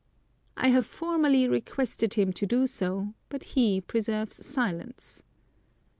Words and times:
I 0.57 0.69
have 0.69 0.87
formally 0.87 1.47
requested 1.47 2.15
him 2.15 2.33
to 2.33 2.47
do 2.47 2.65
so, 2.65 3.13
but 3.29 3.43
he 3.53 3.81
preserves 3.81 4.43
silence. 4.43 5.21